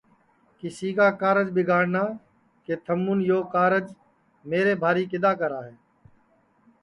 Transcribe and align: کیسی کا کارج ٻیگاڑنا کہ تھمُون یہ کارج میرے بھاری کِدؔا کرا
کیسی 0.59 0.89
کا 0.97 1.07
کارج 1.21 1.47
ٻیگاڑنا 1.55 2.03
کہ 2.65 2.73
تھمُون 2.85 3.19
یہ 3.29 3.39
کارج 3.53 3.85
میرے 4.49 4.73
بھاری 4.81 5.03
کِدؔا 5.11 5.31
کرا 5.39 5.61